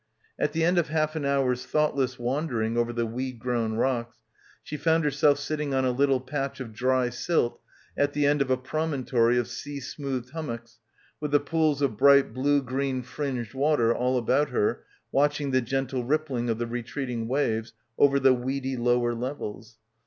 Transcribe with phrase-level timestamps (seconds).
[0.39, 4.17] At the end of half an hour's thoughtless wander ing over the weed grown rocks
[4.63, 7.61] she fobnd herself sitting on a little patch of dry silt
[7.95, 10.79] at the end of a promontory of sea smoothed hummocks
[11.19, 16.03] with die pools of bright blue green fringed water all about her watching the gentle
[16.03, 19.77] rippling of the retreating waves over the weedy lower levels.